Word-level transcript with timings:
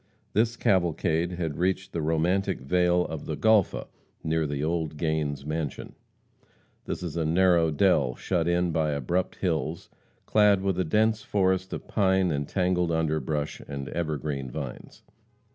This 0.33 0.57
cavalcade 0.57 1.33
had 1.33 1.59
reached 1.59 1.93
the 1.93 2.01
romantic 2.01 2.59
vale 2.59 3.05
of 3.05 3.27
the 3.27 3.37
Golpha, 3.37 3.85
near 4.23 4.47
the 4.47 4.63
old 4.63 4.97
Gains' 4.97 5.45
mansion. 5.45 5.93
This 6.85 7.03
is 7.03 7.15
a 7.15 7.23
narrow 7.23 7.69
dell, 7.69 8.15
shut 8.15 8.47
in 8.47 8.71
by 8.71 8.93
abrupt 8.93 9.35
hills, 9.35 9.91
clad 10.25 10.63
with 10.63 10.79
a 10.79 10.83
dense 10.83 11.21
forest 11.21 11.71
of 11.71 11.87
pine 11.87 12.31
and 12.31 12.47
tangled 12.47 12.91
underbrush 12.91 13.59
and 13.67 13.89
evergreen 13.89 14.49
vines. 14.49 15.03